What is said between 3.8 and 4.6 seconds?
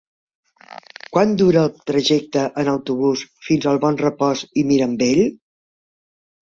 Bonrepòs